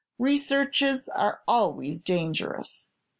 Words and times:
Researches 0.17 1.07
are 1.09 1.41
always 1.47 2.01
dangerous. 2.01 2.91